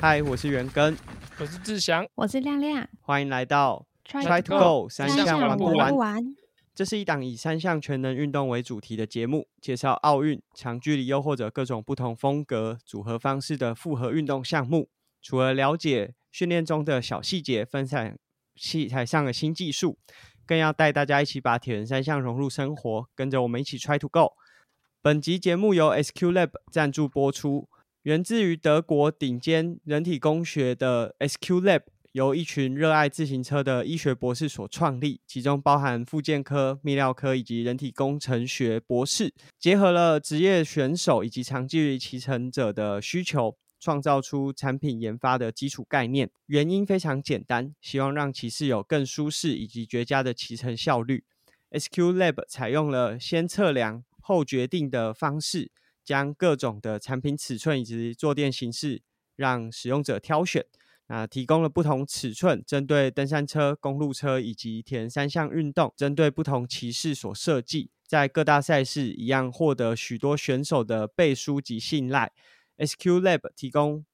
[0.00, 0.96] 嗨，我是元根，
[1.38, 2.88] 我是志祥，我是亮亮。
[3.02, 5.96] 欢迎来到 Try to Go 三项项玩不玩完不。
[5.98, 6.36] 完？
[6.74, 14.88] 这是一档以三项全能运动为主题的节目，介绍奥运、长距离又或者各种不同风格、组合方式的复合运动项目。
[15.20, 18.16] 除了了解训练中的小细节，分享
[18.56, 19.98] 器材上的新技术，
[20.46, 24.32] 更要带大家一起把铁人三项融入生活，跟着我们一起 Try to Go。
[25.02, 27.68] 本集节目由 SQ Lab 赞助播出，
[28.04, 31.82] 源自于德国顶尖人体工学的 SQ Lab，
[32.12, 46.30] 由一群热爱自行车的医学博士所创立，其中包含复健科、泌尿科以及人体工程学博士，结合了职业选手以及长距离骑乘者的需求，创造出产品研发的基础概念。
[46.46, 51.24] 原因非常简单，希望让骑士有更舒适以及绝佳的骑乘效率。
[51.72, 55.70] SQ Lab 采用了先测量后决定的方式，
[56.10, 59.00] 将各种的产品尺寸以及坐垫形式
[59.36, 60.66] 让使用者挑选。
[61.06, 72.32] 那提供了不同尺寸，针对登山车、公路车以及田三项运动，针对不同骑士所设计，在各大赛事一样获得许多选手的背书及信赖。
[72.78, 74.04] SQ Lab 提供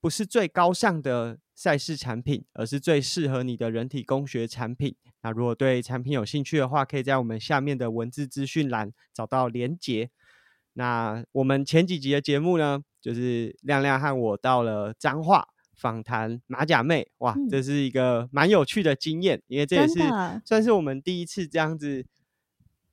[0.00, 4.94] 不是最高尚的赛事产品，而是最适合你的人体工学产品。
[5.22, 10.10] 那如果对产品有兴趣的话，可以在我们下面的文字资讯栏找到连结。
[10.74, 17.48] 那我们前几集的节目呢，就是亮亮和我到了彰化访谈马甲妹，哇，嗯。
[17.48, 19.98] 这是一个蛮有趣的经验，因为这也是
[20.44, 22.06] 算是我们第一次这样子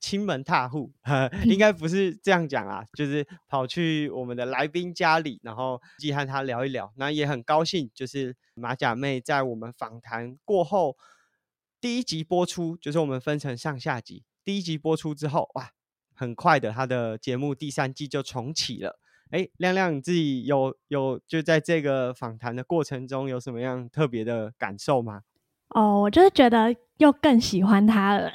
[0.00, 10.96] 亲门踏户，呃， 应该不是这样讲啊，就是跑去我们的来宾家里，然后既和他聊一聊，那也很高兴，就是马甲妹在我们访谈过后，
[11.80, 15.70] 第一集播出，就是我们分成上下集，第一集播出之后，哇，
[16.18, 18.98] 很快的，他的节目第三季就重启了。
[19.30, 25.22] 哎，亮亮，你自己有有就在这个访谈的过程中有什么样特别的感受吗？
[25.68, 28.32] 哦，我就是觉得又更喜欢他了，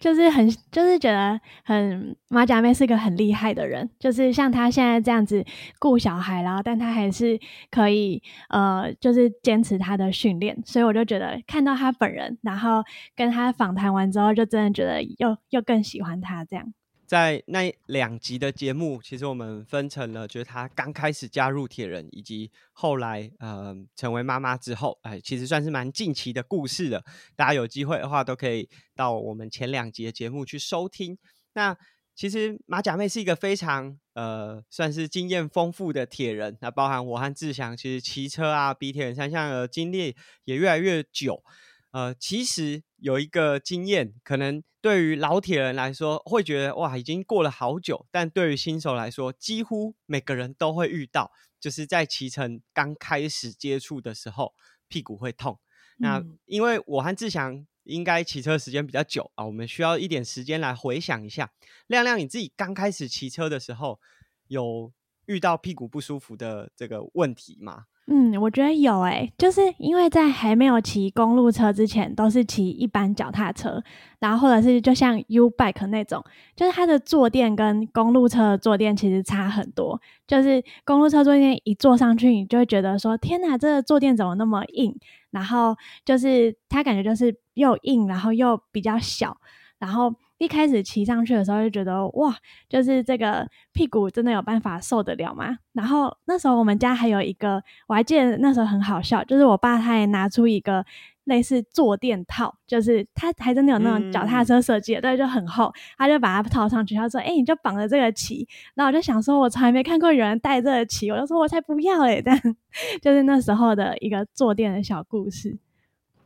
[0.00, 5.44] 就是很，就是觉得很马甲妹是个很厉害的人，就是像她现在这样子
[5.78, 7.38] 顾小孩，然后但她还是
[7.70, 12.82] 可以呃，就是坚持她的训练，所以我就觉得看到她本人，然后
[13.16, 16.72] 跟她访谈完之后，就真的觉得又又更喜欢她这样。
[17.12, 27.04] 在那两集的节目，其实我们分成了，就是她刚开始加入铁人，以及后来呃成为妈妈之后，哎，其实算是蛮近期的故事了。
[27.36, 31.18] 大家有机会的话，都可以到我们前两集的节目去收听。
[31.52, 31.76] 那
[32.14, 41.44] 其实马甲妹是一个非常呃算是经验丰富的铁人，那包含我和志祥，其实骑车啊比铁人三项的经历也越来越久。
[41.90, 54.54] 呃，其实有一个经验，可能对于老铁人来说会觉得哇，已经过了好久，但对于新手来说，几乎每个人都会遇到，就是在骑乘刚开始接触的时候，
[54.86, 55.58] 屁股会痛。
[55.96, 61.52] 那嗯因为我和志祥应该骑车时间比较久啊，我们需要一点时间来回想一下。
[61.88, 63.98] 亮亮，你自己刚开始骑车的时候，
[64.46, 64.92] 有
[65.26, 67.86] 遇到屁股不舒服的这个问题吗？
[68.08, 73.80] 嗯，我觉得有诶、就是因为在还没有骑公路车之前，都是骑一般脚踏车，
[74.18, 76.22] 然后或者是就像 U bike 那种，
[76.56, 80.00] 就是它的坐垫跟公路车的坐垫其实差很多。
[80.26, 84.92] 就是公路车坐垫一坐上去，你就会觉得说：“天哪，这个坐垫怎么那么硬？”
[85.30, 89.36] 然后就是它感觉就是又硬，然后又比较小，
[89.78, 92.36] 然后一开始骑上去的时候就觉得哇，
[92.68, 95.56] 就是这个屁股真的有办法受得了吗？
[95.72, 100.84] 然后那时候我们家还有一个，我还记得那时候很好笑，就是我爸他也拿出一个
[101.26, 108.44] 类似坐垫套，就是他还真的有那种脚踏嗯车设计的，对，就很厚，他就把它套上去，他说：“哎、你就绑着这个骑。”
[108.74, 112.36] 然后我就想说，我从来没看过有人戴这个骑，我就说我才不要诶、但
[113.00, 115.56] 就是那时候的一个坐垫的小故事。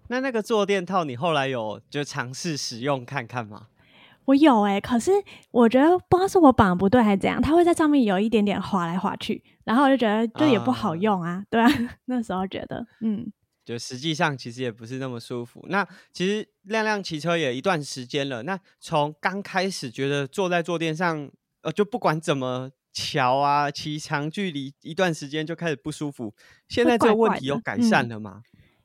[0.08, 3.66] 那那个坐垫套，你后来有就尝试使用看看吗？
[4.26, 5.10] 我有诶、可是
[5.50, 11.68] 我觉得不知道是我绑不对还是怎样，它会在上面有一点点滑来滑去，然后我就觉得就也不好啊用啊，对啊，
[12.06, 13.32] 那时候觉得，嗯，
[13.64, 15.64] 就实际上其实也不是那么舒服。
[15.68, 21.30] 那其实亮亮骑车也一段时间了，那从刚开始觉得坐在坐垫上，
[21.62, 26.34] 呃，就不管怎么桥啊，骑长距离一段时间就开始不舒服，
[26.68, 28.42] 现在这个问题有改善嗯了吗？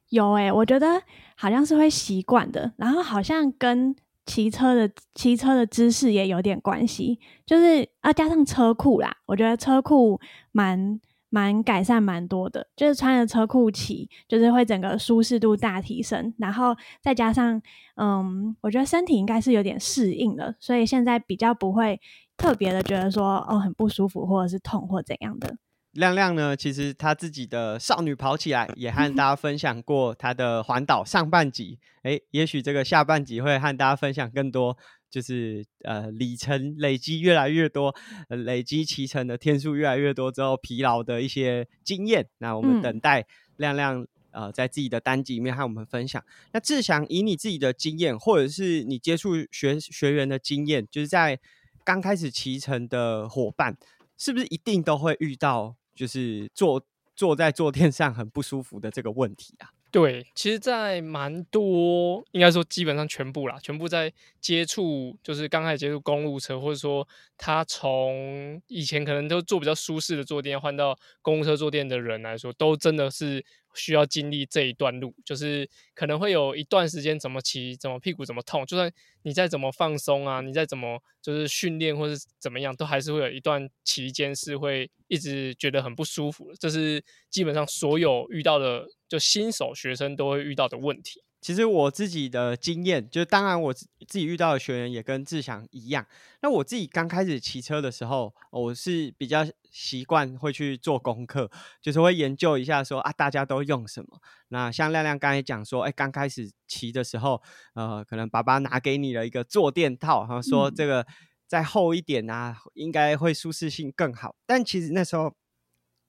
[0.09, 1.01] 有诶、我觉得
[1.35, 3.95] 好像是会习惯的，然后好像跟
[4.31, 10.17] 骑车的骑车的姿势也有点关系，就是啊加上车库啦，我觉得车库
[10.53, 17.61] 蛮蛮改善蛮多的，就是穿着车库骑，就是会整个舒适度大提升，然后再加上
[17.97, 21.99] 嗯，我觉得身体应该是有点适应了，所以现在比较不会
[22.37, 25.57] 特别的觉得说哦很不舒服或者是痛或怎样的。
[25.93, 31.77] 亮亮呢，其实他自己的少女跑起来也和大家分享过他的环岛上半集。
[32.03, 34.77] 哎，也许这个下半集会和大家分享更多，
[35.09, 37.93] 就是呃里程累积越来越多，
[38.29, 42.25] 累积骑乘的天数越来越多之后，疲劳的一些经验。
[42.37, 43.27] 那我们等待
[43.57, 46.23] 亮亮呃在自己的单集里面和我们分享。
[46.53, 51.37] 那志祥以你自己的经验，或者是你接触学学员的经验，就是在
[51.83, 53.75] 刚开始骑乘的伙伴。
[54.17, 56.83] 是不是一定都会遇到，就是坐
[57.15, 59.69] 坐在坐垫上很不舒服的这个问题啊？
[59.91, 67.07] 对，其实，在蛮多，应该说基本上全部啦，全部在接触，就是刚开始接触公路车，或者说
[67.37, 73.45] 他从以前可能都坐比较舒适的坐垫，换到公路车坐垫的人来说，都真的是。
[73.73, 78.91] 需要经历这一段路，就是可能会有一段时间怎么骑，怎么屁股怎么痛，就算
[79.23, 86.55] 你再怎么放松啊，你再怎么就是训练或是怎么样，都还是会有一段期间是会一直觉得很不舒服的。
[86.59, 91.21] 这是基本上所有遇到的就新手学生都会遇到的问题。
[91.41, 96.05] 其实我自己的经验，就当然我自己遇到的学员也跟志祥一样。
[96.41, 101.49] 那我自己刚开始骑车的时候，我是比较习惯会去做功课，
[101.81, 104.21] 就是会研究一下说啊，大家都用什么。
[104.49, 107.41] 那像亮亮刚才讲说，哎，刚开始骑的时候，
[107.73, 111.07] 呃，可能爸爸拿给你了一个坐垫套，然后说这个
[111.47, 114.35] 再厚一点啊，应该会舒适性更好。
[114.45, 115.33] 但其实那时候，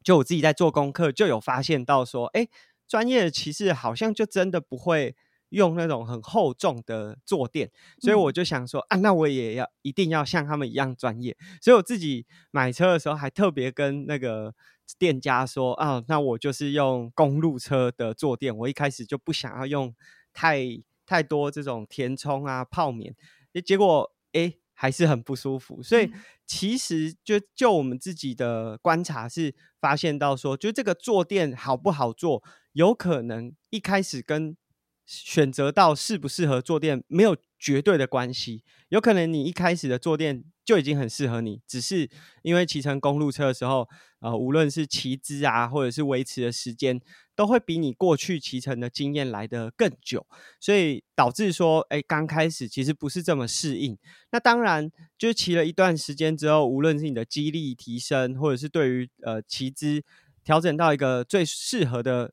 [0.05, 2.46] 就我自己在做功课，就有发现到说，哎。
[2.93, 5.17] 专业的骑士好像就真的不会
[5.49, 11.35] 用那种很厚重的坐垫，所以我就想说啊，那我也要一定要像他们一样专业。
[11.62, 14.55] 所以我自己买车的时候还特别跟那个
[14.99, 18.55] 店家说啊，那我就是用公路车的坐垫。
[18.55, 19.94] 我一开始就不想要用
[20.35, 20.61] 太
[21.06, 23.17] 太多这种填充啊、泡棉，
[23.65, 25.83] 结果哎还是很不舒服。
[25.83, 26.12] 所以
[26.47, 32.43] 其实就就我们自己的观察是发现到说，就这个坐垫好不好坐。
[32.72, 34.56] 有可能一开始跟
[35.04, 42.08] 选择到适不适合坐垫没有绝对的关系，有可能你一开始的坐垫就已经很适合你，只是
[42.42, 43.88] 因为骑乘公路车的时候，
[44.20, 47.00] 呃，无论是骑姿啊，或者是维持的时间，
[47.34, 50.26] 都会比你过去骑乘的经验来得更久，
[50.60, 53.98] 所以导致说，哎，刚开始其实不是这么适应。
[54.30, 60.02] 那当然，就是骑了一段时间之后，无论是你的肌力提升，或者是对于呃骑姿
[60.44, 62.32] 调整到一个最适合的。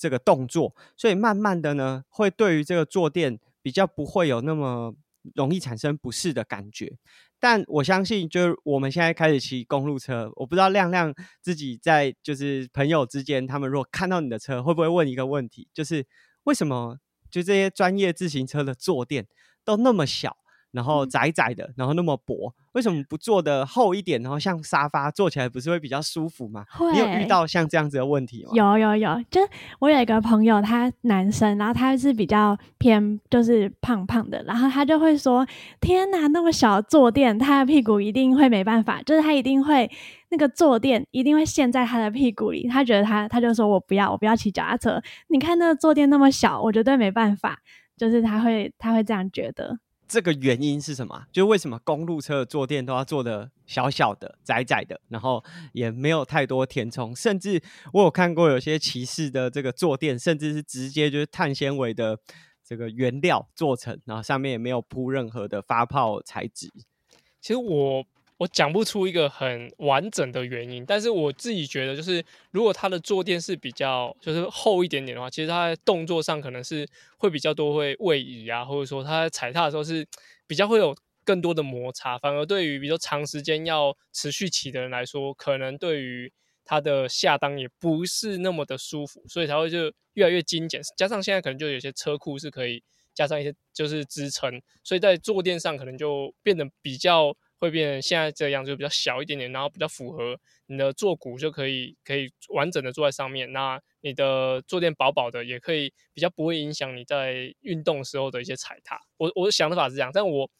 [0.00, 4.94] 这个动作，所以慢慢的呢，会对于这个坐垫比较不会有那么
[5.34, 6.96] 容易产生不适的感觉。
[7.38, 16.06] 但我相信，就是我们现在开始骑公路车，我不知道亮亮自己在就是朋友之间，他们如果看到你的车，会不会问一个问题，就是
[16.44, 16.98] 为什么
[17.30, 19.26] 就这些专业自行车的坐垫
[19.64, 20.38] 都那么小？
[20.72, 24.22] 然后窄窄的，然后那么薄，为什么不做的厚一点？
[24.22, 26.64] 然后像沙发坐起来不是会比较舒服吗？
[26.92, 28.50] 你有遇到像这样子的问题吗？
[28.54, 29.40] 有有有，就
[29.80, 35.46] 我有一个朋友，他男生，然后他是比较偏就是胖胖的，然后他就会说
[35.80, 39.90] ：“天哪，那么小坐垫，他的屁股一定会没办法，就是他一定会
[40.28, 45.02] 那个坐垫一定会陷在他的屁股里。”他觉得他他就说我不要，我不要骑脚踏车。
[45.28, 47.58] 你看那个坐垫那么小，我绝对没办法。
[47.96, 49.78] 就是他会他会这样觉得。
[50.10, 51.24] 这个原因是什么？
[51.30, 55.42] 就是为什么公路车的坐垫都要做的小小的、窄窄的，然后
[55.72, 62.18] 也没有太多填充，甚至我有看过有些骑士的这个坐垫，甚至是直接就是碳纤维的
[62.64, 66.72] 这个原料做成，然后上面也没有铺任何的发泡材质。
[67.40, 68.04] 其实我。
[68.40, 80.06] 我讲不出一个很完整的原因，但是我自己觉得，就是如果它的坐垫是比较就是厚一点点的话，其实它在动作上可能是会比较多会位移啊，或者说它在踩踏的时候是
[80.46, 86.32] 比较会有更多的摩擦，反而对于比如说长时间要持续骑的人来说，可能对于
[86.64, 90.80] 它的下裆也不是那么的舒服，所以才会就越来越精简。
[90.96, 92.82] 加上现在可能就有些车库是可以
[93.12, 97.36] 加上一些就是支撑，所以在坐垫上可能就变得比较。
[97.60, 100.36] 会变成现在这样，就比较小一点点，然后比较符合
[100.66, 103.52] 你的坐骨，就可以可以完整的坐在上面。
[103.52, 108.98] 那你的坐垫薄薄的，也可以比较不会影响你在运动时候的一些踩踏。
[109.18, 110.50] 我我想的法是这样，但我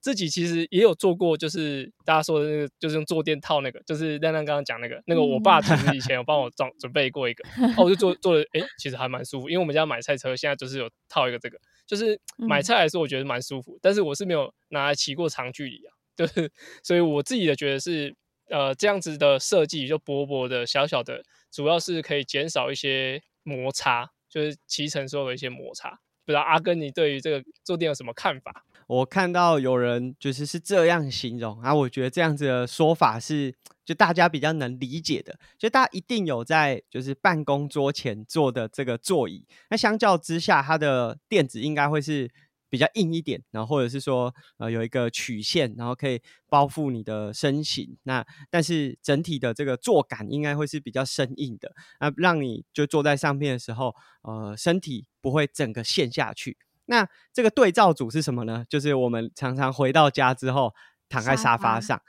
[0.00, 7.44] 自己其实也有做过，就是大家说的那个，就是用坐垫套那个，就是亮亮刚刚讲那个，那个我爸其实以前有帮我装准备过一个，
[7.76, 15.92] 哦，我就做做了，哎，其实还蛮舒服，因为我们家买菜车现在就是有套一个这个，就是买菜来说我觉得蛮舒服，但是我是没有拿来骑过长距离啊。
[16.18, 16.50] 就是，
[16.82, 18.12] 所以我自己的觉得是，
[18.50, 21.22] 呃，这样子的设计就薄薄的、小小的，
[21.52, 25.90] 主要是可以减少一些摩擦，就是骑乘时候的一些摩擦。
[26.26, 28.64] 不知道阿根，你对于这个坐垫有什么看法？
[28.88, 42.28] 我看到有人就是是这样形容，啊我觉得这样子的说法是就大家比较能理解的，就大家一定有在就是办公桌前坐的这个座椅，那相较之下，它的垫子应该会是。
[42.68, 47.96] 比较硬一点，然后或者是说，呃，有一个曲线，然后可以包覆你的身形。
[48.02, 56.56] 那但是整体的这个坐感应该会是比较生硬的，那让你就坐在上面的时候，呃，身体不会整个陷下去。
[56.86, 58.64] 那这个对照组是什么呢？
[58.68, 60.74] 就是我们常常回到家之后
[61.10, 62.00] 躺在沙发上，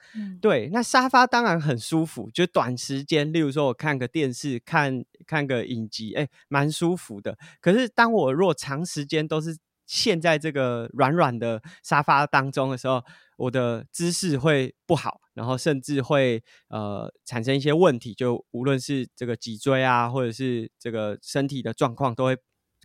[0.42, 7.38] 对，那沙发当然很舒服，就短时间，例如说我看个电视，看看个影集，哎，蛮舒服的。
[7.60, 9.58] 可是当我若长时间都是
[9.89, 13.03] 陷在这个软软的沙发当中的时候，
[13.38, 22.38] 我的姿势会不好，然后甚至会呃产生一些问题，就无论是这个脊椎啊，或者是这个身体的状况，都会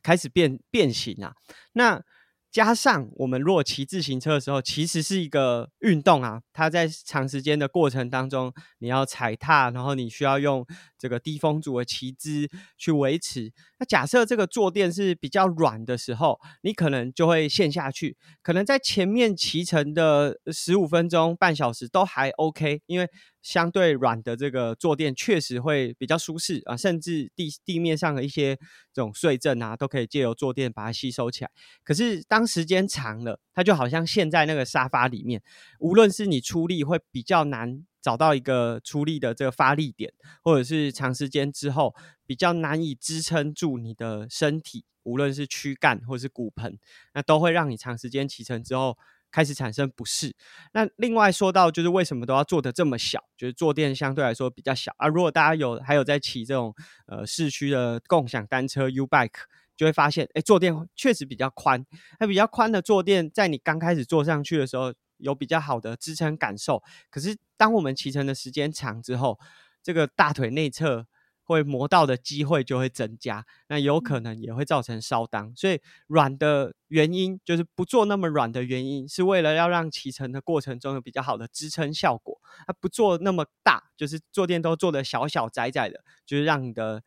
[0.03, 1.35] 开始变变形啊。
[1.75, 2.03] 那
[2.51, 6.41] 加上我们如果骑自行车的时候，其实是一个运动啊。
[6.55, 10.65] 它在长时间的过程当中，你要踩踏，然后你需要用
[11.05, 13.53] 这个低风阻的骑姿去维持。
[13.79, 18.17] 那假设这个坐垫是比较软的时候，你可能就会陷下去。
[18.41, 23.07] 可能在前面骑乘的十五分钟、半小时都还 OK，因为。
[23.45, 28.57] 相对软的这个坐垫确实会比较舒适啊，甚至地地面上的一些
[28.91, 31.51] 这种碎震啊，都可以借由坐垫把它吸收起来。
[31.85, 35.43] 可是当时间长了，它就好像陷在那个沙发里面，
[35.79, 41.95] 无论是你出力会比较难找到一个出力的这个发力点，或者是长时间之后
[42.27, 46.79] 比较难以支撑住你的身体，无论是躯干或是骨盆，
[47.15, 48.99] 那都会让你长时间骑乘之后。
[49.35, 50.33] 开始产生不适。
[50.75, 53.19] 那另外说到，就是为什么都要做的这么小？
[53.37, 55.09] 就是坐垫相对来说比较小啊。
[55.09, 56.73] 如果大家有还有在骑这种
[57.09, 59.43] 呃市区的共享单车 U Bike，
[59.77, 61.85] 就会发现，哎，坐垫确实比较宽。
[62.21, 66.83] 那比较宽的坐垫，在你刚开始坐上去的时候，有比较好的支撑感受。
[67.11, 69.39] 可是当我们骑乘的时间长之后，
[69.83, 71.07] 这个大腿内侧。
[71.47, 75.55] 会磨到的机会就会增加，那有可能也会造成烧裆。
[75.55, 82.41] 所以软的原因就是不做那么软的原因，是为了要让骑乘的过程中有比较好的支撑效果。
[82.67, 87.03] 它不做那么大，就是坐垫都做的小小窄窄的，就是让你的。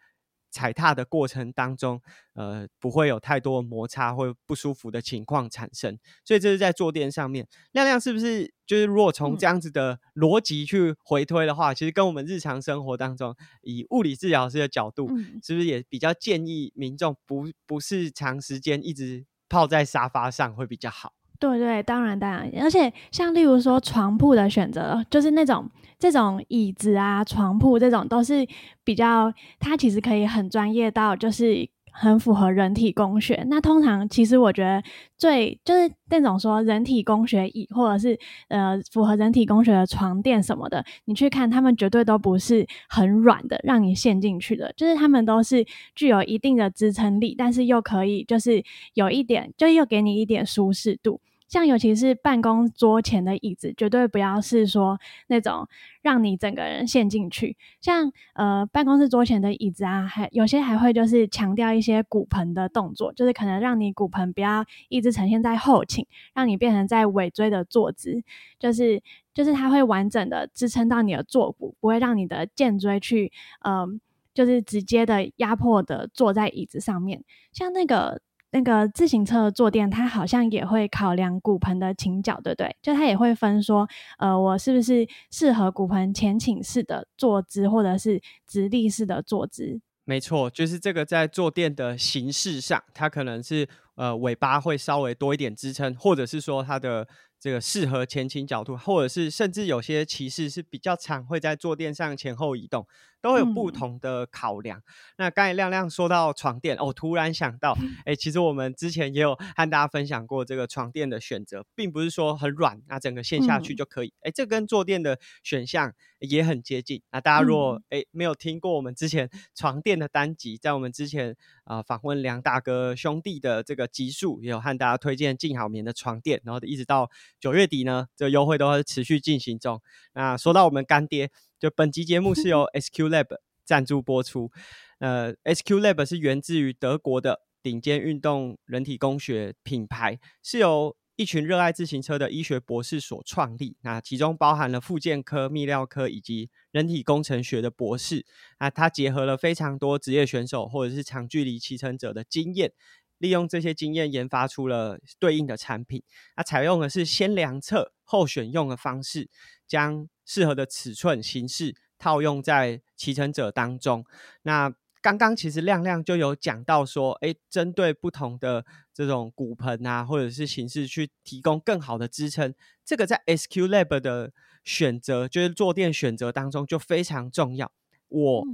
[0.49, 2.01] 踩踏的过程当中，
[2.33, 7.47] 呃，不会有太多摩擦或不舒服的情况产生，所以这是在坐垫上面。
[7.71, 15.09] 亮亮是不是就是如果从这样子的逻辑去回推的话，其实跟我们日常生活当中，以物理治疗师的角度，
[15.43, 21.13] 是不是也比较建议民众不不是长时间一直泡在沙发上会比较好？
[21.39, 28.47] 对对，当然当然，而且像例如说床铺的选择，就是那种这种椅子啊、床铺这种都是
[28.83, 31.69] 比较，它其实可以很专业到就是。
[31.99, 33.43] 很符合人体工学。
[33.49, 34.83] 那通常其实我觉得
[35.17, 38.17] 最就是那种说人体工学椅，或者是
[38.49, 44.71] 呃符合人体工学的床垫什么的，你去看，他们绝对都不是很软的，让你陷进去的。
[44.77, 48.63] 就是他们都是具有一定的支撑力，但是又可以就是
[48.93, 51.19] 有一点，就又给你一点舒适度。
[51.47, 55.67] 像尤其是办公桌前的椅子，绝对不要是说那种
[56.01, 57.55] 让你整个人陷进去。
[57.79, 68.21] 像呃办公室桌前的椅子啊，还有些还会就是强调一些骨盆的动作，就是可能让你骨盆不要一直呈现在后倾，让你变成在尾椎的坐姿，
[68.59, 69.01] 就是
[69.33, 73.31] 就是它会完整的支撑到你的坐骨，不会让你的肩椎去
[73.63, 74.01] 嗯
[74.33, 77.23] 就是直接的压迫的坐在椅子上面。
[77.53, 78.21] 像那个。
[78.51, 82.75] 那个自行车的坐垫，它好像也会考量骨盆的倾角，对不对？
[82.81, 83.87] 就它也会分说，
[84.17, 89.81] 呃，我是不是适合骨盆前倾式的坐姿，或者是直立式的坐姿？
[90.05, 97.05] 没错，就是这个在坐垫的形式上，它可能是呃尾巴会稍微多一点支撑，或者是说它的
[97.39, 102.87] 这个适合前倾角度，或者是甚至有些骑士是比较常会在坐垫上前后移动。
[103.19, 104.81] 都有不同的考量。
[105.17, 107.75] 那刚才亮亮说到床垫，哦，突然想到，
[108.05, 114.13] 哎，其实我们之前也有和大家分享过这个床垫的选择，并不是说很软，那整个陷下去就可以。
[114.21, 117.01] 哎，这跟坐垫的选项也很接近。
[117.11, 121.35] 那大家如果哎没有听过我们之前床垫的单集，在我们之前
[121.67, 127.09] 啊访问梁大哥兄弟的这个集数，也有和大家推荐静好眠的床垫，然后一直到
[127.39, 129.79] 九月底呢，这个优惠都会持续进行中。
[130.13, 131.29] 那说到我们干爹。
[131.59, 134.51] 就本集节目是由 SQ Lab 赞助播出，
[134.99, 148.23] 呃，SQ Lab 是源自于德国的顶尖运动人体工学品牌，是由一群热爱自行车的医学博士所创立，那其中包含了复健科、泌尿科以及人体工程学的博士，
[148.59, 152.71] 那，它结合了非常多职业选手或者是长距离骑乘者的经验。
[153.17, 156.03] 利用这些经验研发出了对应的产品。
[156.35, 159.27] 那采用的是先量测后选用的方式，
[159.67, 164.05] 将适合的尺寸形式套用在骑乘者当中。
[164.43, 164.71] 那
[165.07, 174.33] 刚刚其实亮亮就有讲到说，哎，针对不同的这种骨盆啊，或者是形式去提供更好的支撑，这个在 SQ Lab 的
[174.65, 177.71] 选择，就是坐垫选择当中就非常重要。
[178.09, 178.45] 我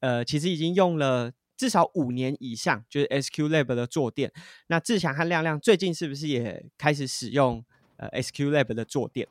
[0.00, 4.30] 呃，其实已经用了至少五年以上，就是 SQ Lab 的坐垫。
[4.66, 7.64] 那志强和亮亮最近是不是也开始使用
[7.96, 9.26] 呃 SQ Lab 的坐垫？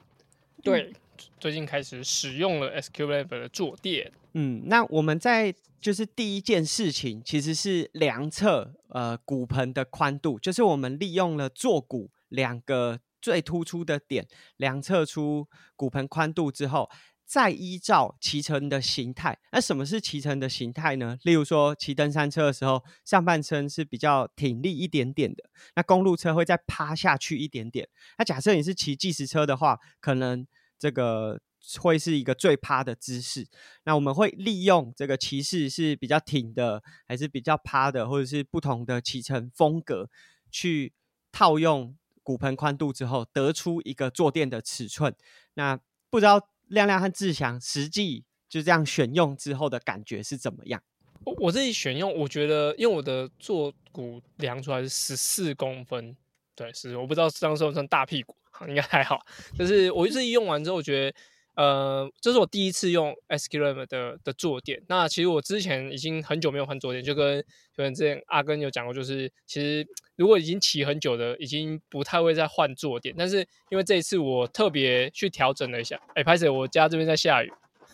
[0.64, 0.92] 对，
[1.40, 4.12] 最近开始使用了 SQ Lab 的坐垫。
[4.34, 16.90] 嗯，那我们在就是第一件事情，其实是量测呃骨盆的宽度，就是我们利用了坐骨两个最突出的点，量测出骨盆宽度之后。
[17.24, 21.18] 再依照骑乘的形态，那什么是骑乘的形态呢？
[21.24, 25.42] 例如说骑登山车的时候，上半身是比较挺立一点点的，
[25.78, 27.88] 那公路车会再趴下去一点点。
[28.18, 30.46] 那假设你是骑计时车的话，可能
[30.82, 31.40] 这个
[31.80, 33.48] 会是一个最趴的姿势。
[33.84, 40.10] 那我们会利用这个骑士是比较挺的，还是比较趴的，或者是不同的骑乘风格，
[40.50, 40.94] 去
[41.32, 45.16] 套用骨盆宽度之后，得出一个坐垫的尺寸。
[45.54, 46.48] 那不知道。
[46.72, 50.82] 亮亮和志祥实际就这样选用之后的感觉是怎么样？
[51.26, 56.16] 我我自己选用，我觉得因为我的坐骨量出来是十四公分，
[56.56, 59.20] 对，是我不知道这样算不算大屁股，应该还好。
[59.58, 61.18] 就是我自己用完之后，我觉得。
[61.54, 64.82] 呃，这是我第一次用 SQM 的的坐垫。
[64.88, 67.42] 那其实我之前已经很久没有换坐垫，就跟
[67.76, 73.14] 就跟之前阿根有讲过，就是其实如果已经骑很久的，已经不太会再换坐垫。
[73.18, 77.52] 但是因为这一次我特别去调整了一下，哎，拍摄我家这边在下雨，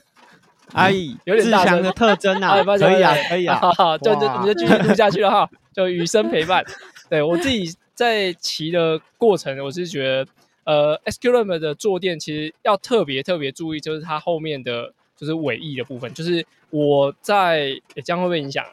[0.73, 3.59] 阿姨有点大声的特征啊， 可以啊，可以啊，
[3.97, 6.63] 就就我们就继续录下去了哈，就雨声陪伴。
[7.09, 10.27] 对我自己在骑的过程，我是觉得。
[10.67, 17.69] 呃，SQM 的坐垫其实要特别特别注意，就是它后面的就是尾翼的部分，就是我在
[18.03, 18.65] 这样会不会影响？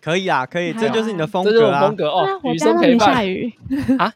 [0.00, 1.86] 可以啊，可以，这就是你的风格啊。
[1.86, 3.14] 风格哦，雨声陪伴。
[3.14, 3.52] 下雨
[4.00, 4.12] 啊？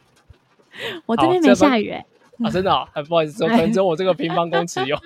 [1.07, 2.05] 我这边没下雨哎。
[2.43, 4.97] 啊，真的很，不好意思，可能只有我这个平方公尺有。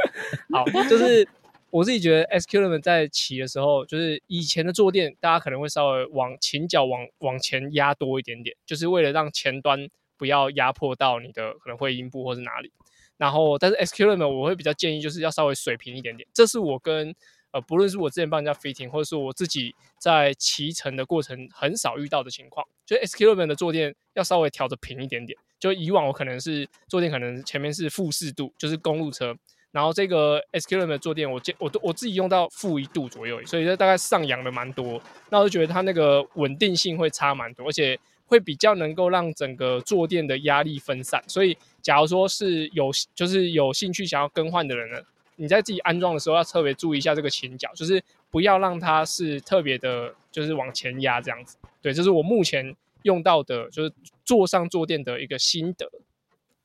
[0.50, 1.28] 好，就是
[1.68, 9.90] 我自己觉得 SQM 在骑的时候，就是以前的坐垫，大家可能会稍微往前脚往往前压多一点点，就是为了让前端。
[10.18, 12.70] 不要压迫到你的可能会阴部或是哪里，
[13.16, 16.28] 然后但是 SQM 呢，我会比较建议就是要稍微水平一点点。
[16.34, 17.14] 这是我跟
[17.52, 25.38] 呃不论是我之前帮人家 fitting，或者是我自己在骑乘的过程很少遇到的情况，就 SQM 的坐垫要稍微调的平一点点。
[25.58, 29.34] 就以往我可能是坐垫可能前面是负四度，就是公路车，
[29.70, 35.00] 然后这个 SQM 的坐垫我见我都我自己用到负一度左右，所以就大概上扬了蛮多。
[35.30, 37.98] 那我就觉得它那个稳定性会差蛮多，而且。
[38.28, 45.00] 会比较能够让整个坐垫的压力分散，所以假如说是有就是有兴趣想要更换的人呢，
[45.34, 51.56] 你在自己安装的时候要特别注意一下这个前脚，就是不要让它是特别的，就是往前压这样子。
[51.80, 53.92] 对，这是我目前用到的，就是
[54.24, 55.90] 坐上坐垫的一个心得。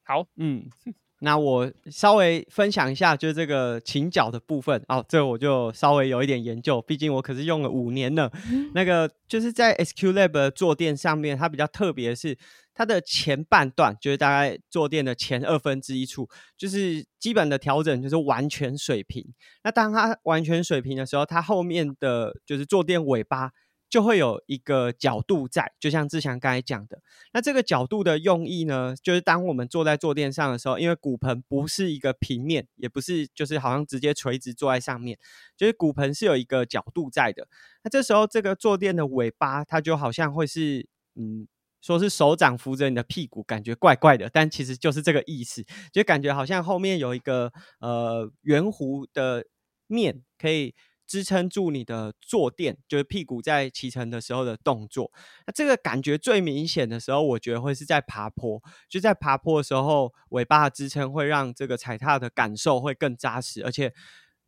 [0.04, 0.65] 好，嗯。
[1.23, 8.29] 那我稍微分享一下，就是这个琴脚的部分哦，这我就稍微有一点研究，毕竟我可是用了五年了。
[8.73, 12.38] 那个就是在 SQ Lab 的坐垫上面，它比较特别的是
[12.73, 19.25] 它的前半段，就是大概坐垫的前二分之一处，就是基本的调整就是完全水平。
[19.63, 23.51] 那当它完全水平的时候，它后面的就是坐垫尾巴。
[23.93, 26.99] 就会有一个角度在，就像志强刚才讲的，
[27.32, 35.19] 那这个角度的用意呢，就是当我们坐在坐垫上的时候，因为骨盆不是一个平面，也不是就是好像直接垂直坐在上面，
[35.56, 37.47] 就是骨盆是有一个角度在的。
[37.84, 41.47] 那这时候这个坐垫的尾巴，它就好像会是，嗯，
[41.79, 49.45] 说是手掌扶着你的屁股，感觉怪怪的，但其实就是这个意思，就感觉好像后面有一个呃圆弧的
[49.86, 50.73] 面可以。
[51.13, 55.12] 支撑住你的坐垫，就是屁股在骑乘的时候的动作。
[55.45, 58.60] 那这个感觉最明显的时候，我觉得会是在爬坡。
[58.89, 63.63] 就在爬坡的时候，尾巴的支撑会让这个踩踏的感受会更扎实。
[63.63, 63.93] 而且，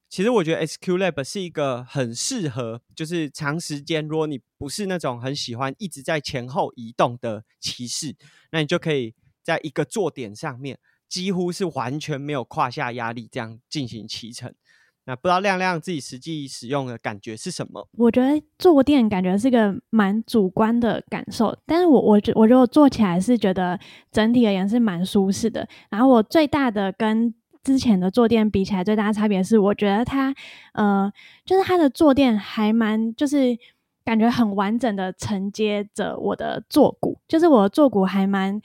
[0.10, 8.15] 其实我觉得 SQ Lab 是一个很适合，就是长时间，如果你不是那种很喜欢一直在前后移动的骑士，
[8.49, 14.51] 那你就可以在一个坐点上面，几乎是完全没有胯下压力，这样进行骑乘。
[15.05, 17.87] 那不知道亮亮自己实际使用的感觉是什么？
[17.97, 23.79] 我觉得坐垫感觉是个蛮主观的感受，但是我我觉我觉得坐起来是觉得
[24.11, 25.67] 整体而言是蛮舒适的。
[25.89, 30.33] 然后我最大的跟之前的坐垫比起来，最大的差别是我觉得它
[30.73, 31.11] 呃，
[31.45, 33.57] 就是它的坐垫还蛮就是
[34.03, 38.61] 感觉很完整的承接着我的坐骨，就是我的坐骨还蛮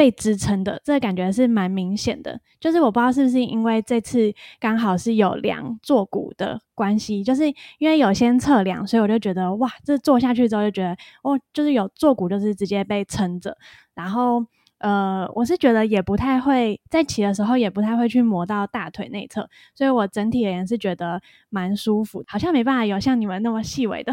[0.00, 2.40] 被支撑的，这个感觉是蛮明显的。
[2.58, 13.54] 就是我不知道是不是因为这次刚好是有量坐骨的关系，就是因为有先测量，所以我就觉得哇，这坐下去之后就觉得哦，就是有坐骨就是直接被撑着，
[13.94, 14.46] 然后。
[14.82, 24.10] 呃，我是觉得也不太会在骑的时候，也不太会去磨到大腿内侧，所以我整体而言是觉得蛮舒服，好像没办法有像你们那么细微的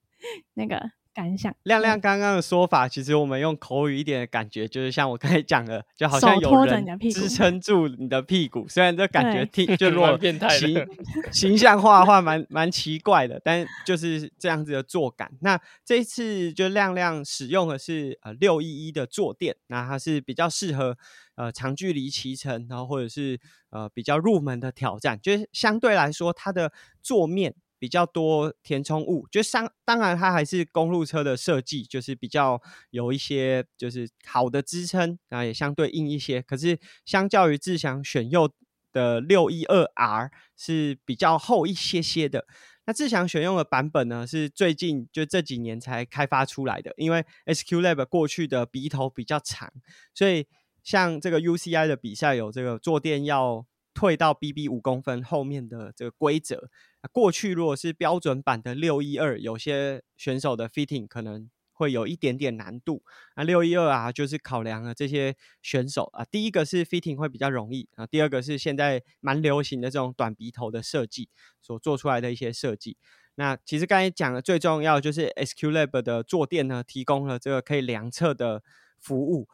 [0.56, 0.90] 那个。
[1.16, 8.68] 感想亮亮刚刚的说法，其实我们用口语一点的感觉，就是像我刚才讲的，就好像有人支撑住你的屁股。
[8.68, 10.18] 虽然这感觉听 就如果
[10.50, 10.86] 形
[11.32, 15.32] 形象化的话，蛮蛮奇怪的，但就是这样子的坐感。
[15.40, 20.98] 那这一次就亮亮使用的是呃六一一的坐垫，那它是比较适合
[21.36, 27.54] 呃长距离骑乘，然后或者是呃比较入门的挑战，就是相对来说它的坐面。
[27.78, 32.60] 比较多填充物，就相当然它还是公路车的设计，就是比较
[32.90, 36.40] 有一些就是好的支撑，然后也相对硬一些。
[36.42, 38.50] 可是相较于志祥选用
[38.92, 42.46] 的六一二 R 是比较厚一些些的。
[42.86, 49.72] 那志祥选用的版本呢，是最近就这几年才开发出来的，因为 SQ Lab 过去的鼻头比较长，
[50.14, 50.46] 所以
[50.84, 56.70] 像这个 UCI 的比赛有这个坐垫要退到 BB 五公分后面的这个规则。
[57.06, 63.02] 过去如果是标准版的六一二，有些选手的 fitting 可能会有一点点难度。
[63.36, 71.28] 那六一二啊，就是考量了这些选手啊，第一个是 fitting 会比较容易啊，第二个是现在蛮流行的这种短鼻头的设计
[71.60, 72.96] 所做出来的一些设计。
[73.34, 78.62] 那其实刚才讲的最重要就是 SQ Lab 的坐垫呢，提供了这个可以量测的
[78.98, 79.46] 服务，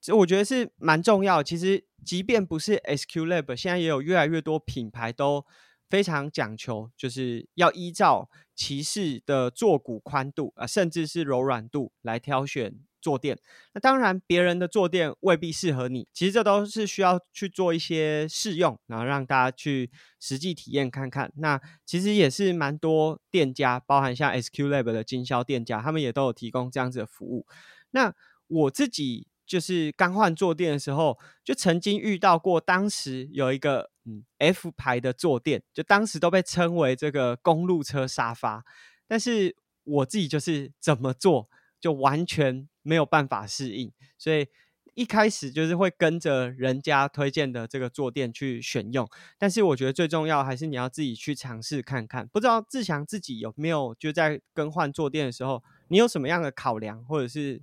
[0.00, 1.40] 这我觉得是蛮重要。
[1.40, 5.46] 其实即便不是 SQ Lab，现在也有越来越多品牌都。
[5.88, 13.38] 非常讲求，就是要依照骑士的坐骨宽度啊，甚至是柔软度来挑选坐垫。
[13.74, 21.32] 那当然，别人的坐垫未必适合你，其实这都是需要去做一些试用，然后让大家去实际体验看看。
[21.36, 27.46] 那其实也是蛮多店家，包含像 SQ Lab 的经销店家，他们也都有提供这样子的服务。
[27.90, 28.14] 那
[28.46, 29.26] 我自己。
[29.46, 38.64] 就是刚换坐垫的时候，就曾经遇到过，当时有一个嗯 F 牌的坐垫，就当时都被称为这个公路车沙发，
[39.06, 41.48] 但是我自己就是怎么坐
[41.80, 44.46] 就完全没有办法适应，所以
[44.94, 52.26] 一开始就是会跟着人家推荐的这个坐垫去选用，但是我觉得最重要还是你要自己去尝试看看。
[52.28, 57.60] 不知道志强自己有没有就在更换坐垫的时候，你有什么样的考量，或者是？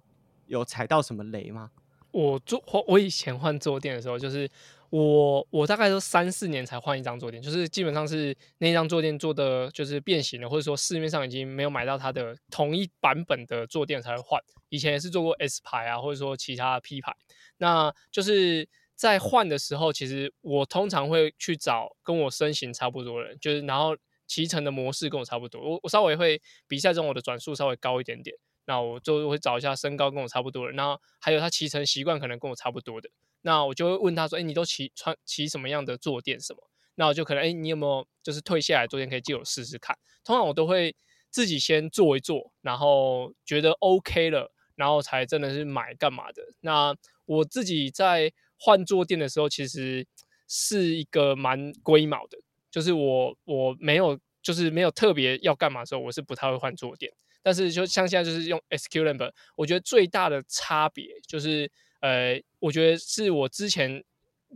[0.48, 1.72] 有踩到什么雷吗？
[2.12, 4.50] 我坐我以前换坐垫的时候，就是
[4.92, 14.40] 我我大概都三四年才换一张坐垫，就是基本上是那张坐垫做的就是变形了，或者说市面上已经没有买到它的同一版本的坐垫才会换。
[14.68, 17.16] 以前也是做过 S 牌啊，或者说其他 P 牌，
[17.58, 23.96] 那就是在换的时候，其实我通常会去找跟我身形差不多的人，就是然后
[24.28, 28.36] 骑乘的模式跟我差不多，我我稍微会比赛中我的转速稍微高一点点。
[28.66, 33.10] 那我就会找一下身高跟我差不多的，然后还有他骑乘习惯可能跟我差不多的，
[33.42, 36.60] 那我就会问他说：“哎，你都骑穿骑什么样的坐垫什么？”
[36.96, 39.98] 那我就可能哎，你有没有就是退下来坐垫可以借我试试看？
[40.24, 40.96] 通常我都会
[41.30, 46.44] 自己先坐一坐，然后觉得 OK 了，然后才真的是买干嘛的。
[46.60, 50.06] 那我自己在换坐垫的时候，其实
[50.48, 52.38] 是一个蛮龟毛的，
[52.70, 57.12] 就是我我没有就是没有特别要干嘛的时候，我是不太会换坐垫。
[57.42, 64.04] 但是就像现在就是用 SQ Lamb，我觉得最大的差别就是，呃，我觉得是我之前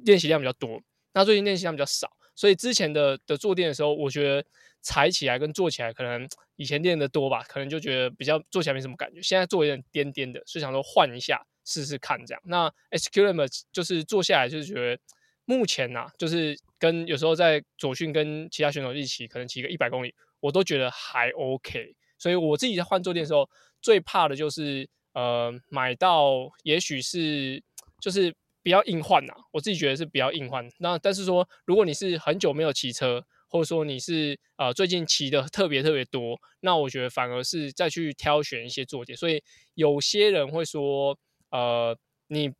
[0.03, 0.81] 练习量比较多，
[1.13, 4.45] 那最近练习量比较少，所以之前的的坐垫的时候，我觉得
[4.81, 6.27] 踩起来跟坐起来可能
[6.57, 12.41] 以前练的多吧，可能就觉得比较坐起来没什么感觉，现在坐有点颠颠的，所以想说换一下试试看这样。
[12.45, 15.01] 那 SQ Lab 就是坐下来就是觉得
[15.45, 21.95] 目前呐，就是跟有时候在左训跟其他选手一起，可能骑个一百公里，我都觉得还 OK。
[22.17, 23.49] 所以我自己在换坐垫的时候，
[23.81, 27.63] 最怕的就是呃买到也许是
[27.99, 29.33] 就是比较硬换呐。
[29.51, 30.69] 我自己觉得是比较硬换。
[30.77, 39.17] 那但是说，如果你是很久没有骑车，或者说你是呃最近骑的特别特别多，那我觉得反而是再去挑选一些坐垫。
[39.17, 39.41] 所以
[39.73, 41.17] 有些人会说，
[41.49, 41.97] 呃，
[42.27, 42.51] 你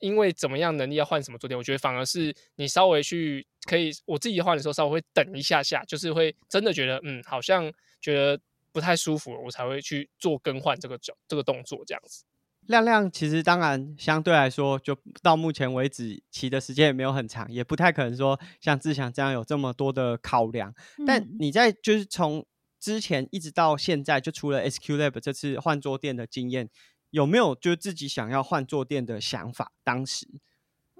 [0.00, 1.56] 因为怎么样能力要换什么坐垫？
[1.56, 8.40] 我觉得反而是你稍微去可以，我自己换的时候稍微会等一下下，就是会真的觉得嗯，好像觉得。
[8.72, 12.24] 不太舒服，我才会去做更换这个脚这个动作这样子。
[12.68, 20.72] 亮亮其实当然相对来说，就到目前为止骑的时间也没有很长，也不太可能说像志祥这样有这么多的考量。
[21.04, 22.46] 但你在就是从
[22.78, 26.70] 之前一直到现在，就除了 SQ Lab 这次换坐垫的经验，
[27.10, 29.72] 有没有就自己想要换坐垫的想法？
[29.82, 30.28] 当时，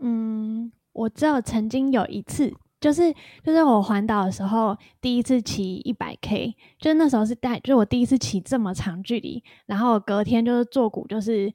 [0.01, 3.15] 嗯，我只有曾经有一次，就是
[3.45, 11.51] 就是我环岛的时候，第一次骑一百 K，就是那时候是带，就是我第一次骑这么长距离，然后隔天就是坐骨就是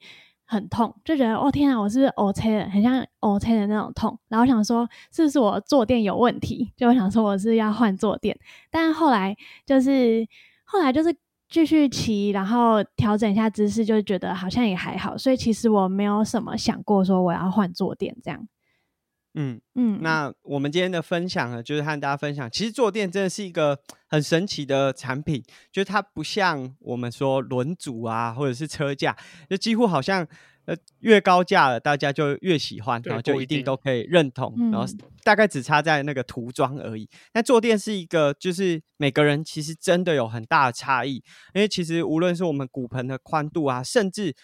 [0.46, 8.34] 很痛，就觉得哦天啊，我是不是 O C 的，很像 O C 的那种痛，然后想说是不是我坐垫有问题，就我想说我是要换坐垫，
[8.70, 9.36] 但后来
[9.66, 10.26] 就是
[10.64, 11.14] 后来就是
[11.50, 18.48] 继续骑，然后调整一下姿势，就觉得好像也还好，所以其实我没有什么想过说我要换坐垫这样。
[19.40, 29.16] 嗯，嗯，那我们今天的分享呢，就是和大家分享，其实坐垫真的是一个很神奇的产品，就是它不像我们说轮组啊，或者是车架，
[29.48, 30.26] 就几乎好像
[30.64, 37.08] 呃越高价了，大家就越喜欢，然后就一定都可以认同，然后嗯大概只差在那个涂装而已。
[37.32, 41.22] 那坐垫是一个，就是每个人其实真的有很大的差异，
[41.54, 44.34] 因为其实无论是我们骨盆的宽度啊，甚至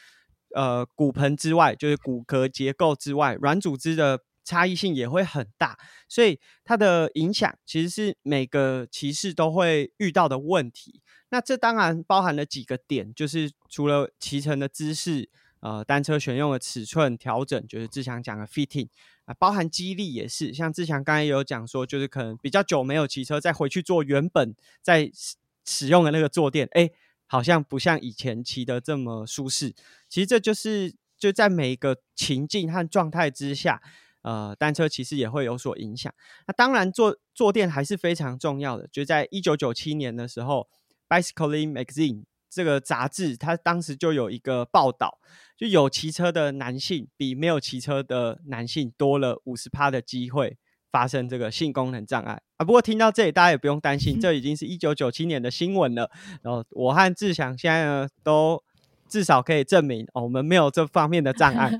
[0.54, 5.78] 呃骨盆之外，就是骨骼结构之外，软组织的差异性也会很大，
[6.08, 11.00] 所以它的影响其实是每个骑士都会遇到的问题。
[11.30, 15.28] 那这当然包含了几个点，就是除了骑乘的姿势，
[15.60, 18.88] 呃，单车选用的尺寸调整，就是志强讲的 fitting
[19.24, 20.52] 啊、包含肌力也是。
[20.52, 26.90] 像志强刚才有讲说，就是可能比较久没有骑车，再回去做原本在使使用的那个坐垫，哎，
[27.26, 29.74] 好像不像以前骑的这么舒适。
[30.10, 33.82] 其实这就是就在每一个情境和状态之下，
[34.24, 36.12] 呃，单车其实也会有所影响。
[36.46, 38.88] 那当然坐坐垫还是非常重要的。
[38.90, 40.66] 就在一九九七年的时候，
[41.22, 45.18] 《Bicycling Magazine》这个杂志，它当时就有一个报道，
[45.58, 50.56] 就有骑车的男性比没有骑车的男性多了五十趴的机会
[50.90, 52.64] 发生这个性功能障碍啊。
[52.64, 56.10] 不过听到这里，大家也不用担心， 这已经是一九九七年的新闻了。
[56.42, 58.64] 然后我和志祥现在呢都。
[59.08, 61.70] 至少可以证明哦，我们没有这方面的障碍。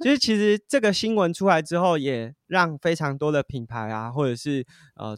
[0.00, 4.66] 就 是其实这个新闻出来之后，也让非常多的品牌啊，或者是
[4.96, 5.16] 呃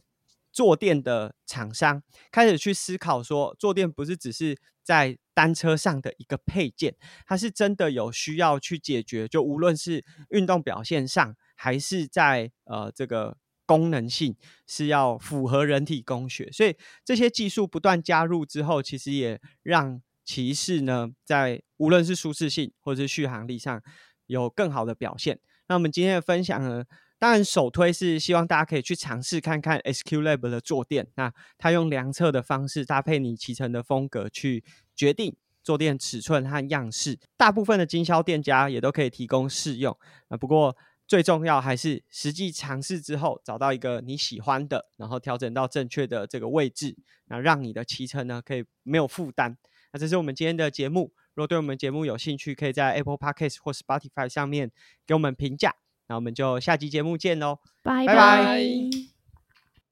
[0.51, 2.01] 坐垫的厂商
[2.31, 16.75] 开始去思考说，坐垫不是只是在单车上的一个配件，它是真的有需要去解决，就无论是运动表现上，还是在呃这个功能性是要符合人体工学，所以
[17.05, 23.81] 这些技术不断加入之后，其实也让骑士呢在无论是舒适性或者是续航力上
[24.25, 25.39] 有更好的表现。
[25.67, 26.83] 那我们今天的分享呢，
[27.17, 37.17] 当然首推是希望大家可以去尝试看看 SQ Lab 的坐垫，那它用量测的方式搭配你骑乘的风格去决定坐垫尺寸和样式。
[37.37, 40.75] 大部分的经销店家也都可以提供试用啊，不过
[41.07, 49.57] 最重要还是实际尝试之后找到一个你喜欢的，然后调整到正确的这个位置，那让你的骑乘呢可以没有负担。
[49.97, 51.11] 那这是我们今天的节目。
[51.33, 54.69] 如果对我们节目有兴趣，可以在 Apple Podcast 或 Spotify 上面
[55.07, 55.73] 给我们评价。
[56.07, 57.57] 那我们就下期节目见喽。
[57.81, 59.16] 拜拜拜